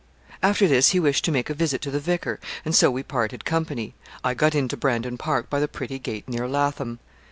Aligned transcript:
After 0.41 0.67
this 0.67 0.89
he 0.89 0.99
wished 0.99 1.23
to 1.25 1.31
make 1.31 1.51
a 1.51 1.53
visit 1.53 1.79
to 1.83 1.91
the 1.91 1.99
vicar, 1.99 2.39
and 2.65 2.75
so 2.75 2.89
we 2.89 3.03
parted 3.03 3.45
company. 3.45 3.93
I 4.23 4.33
got 4.33 4.55
into 4.55 4.75
Brandon 4.75 5.15
Park 5.15 5.47
by 5.47 5.59
the 5.59 5.67
pretty 5.67 5.99
gate 5.99 6.27
near 6.27 6.47
Latham. 6.47 6.97